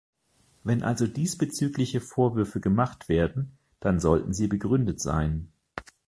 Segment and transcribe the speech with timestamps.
[0.63, 5.51] Wenn also diesbezügliche Vorwürfe gemacht werden, dann sollten sie begründet sein.